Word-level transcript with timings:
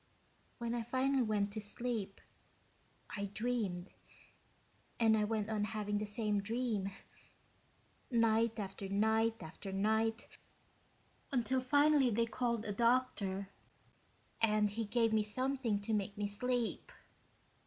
When 0.57 0.73
I 0.73 0.81
finally 0.81 1.21
went 1.21 1.53
to 1.53 1.61
sleep, 1.61 2.21
I 3.15 3.25
dreamed, 3.35 3.91
and 4.99 5.15
I 5.15 5.25
went 5.25 5.47
on 5.47 5.63
having 5.63 5.99
the 5.99 6.07
same 6.07 6.41
dream, 6.41 6.89
night 8.09 8.59
after 8.59 8.89
night 8.89 9.43
after 9.43 9.71
night, 9.71 10.27
until 11.31 11.61
finally 11.61 12.09
they 12.09 12.25
called 12.25 12.65
a 12.65 12.73
doctor 12.73 13.49
and 14.41 14.71
he 14.71 14.85
gave 14.85 15.13
me 15.13 15.21
something 15.21 15.79
to 15.81 15.93
make 15.93 16.17
me 16.17 16.25
sleep." 16.27 16.91